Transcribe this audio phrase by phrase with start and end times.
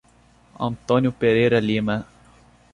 [0.59, 2.07] Antônio Pereira Lima